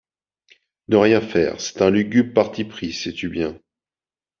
Ne 0.87 0.95
rien 0.95 1.21
faire, 1.21 1.61
c’est 1.61 1.83
un 1.83 1.91
lugubre 1.91 2.33
parti 2.33 2.63
pris, 2.65 2.91
sais-tu 2.91 3.29
bien? 3.29 3.59